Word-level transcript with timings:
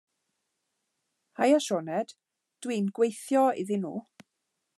Haia 1.39 1.59
Sioned, 1.65 2.15
dwi'n 2.65 2.91
gweithio 3.01 3.45
iddyn 3.65 3.89
nhw. 3.89 3.95